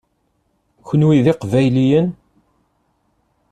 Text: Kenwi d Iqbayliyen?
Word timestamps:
Kenwi 0.87 1.17
d 1.25 1.27
Iqbayliyen? 1.31 2.07